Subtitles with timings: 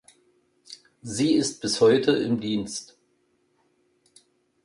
[1.03, 2.97] Sie ist bis heute im Dienst.